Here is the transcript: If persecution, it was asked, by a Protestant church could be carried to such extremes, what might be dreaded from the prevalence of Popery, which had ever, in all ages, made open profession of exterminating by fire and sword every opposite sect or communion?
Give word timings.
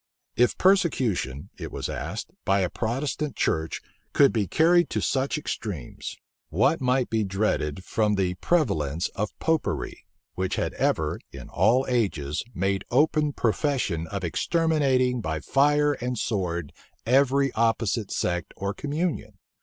If 0.35 0.57
persecution, 0.57 1.51
it 1.59 1.71
was 1.71 1.87
asked, 1.87 2.31
by 2.43 2.61
a 2.61 2.71
Protestant 2.71 3.35
church 3.35 3.83
could 4.13 4.33
be 4.33 4.47
carried 4.47 4.89
to 4.89 4.99
such 4.99 5.37
extremes, 5.37 6.17
what 6.49 6.81
might 6.81 7.11
be 7.11 7.23
dreaded 7.23 7.83
from 7.83 8.15
the 8.15 8.33
prevalence 8.33 9.09
of 9.09 9.37
Popery, 9.37 10.07
which 10.33 10.55
had 10.55 10.73
ever, 10.73 11.19
in 11.31 11.49
all 11.49 11.85
ages, 11.87 12.43
made 12.55 12.83
open 12.89 13.31
profession 13.33 14.07
of 14.07 14.23
exterminating 14.23 15.21
by 15.21 15.39
fire 15.39 15.93
and 15.93 16.17
sword 16.17 16.73
every 17.05 17.51
opposite 17.53 18.09
sect 18.09 18.55
or 18.57 18.73
communion? 18.73 19.37